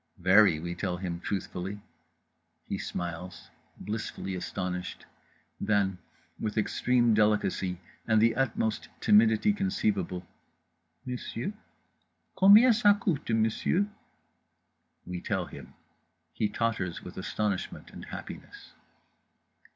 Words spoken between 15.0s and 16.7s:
We tell him. He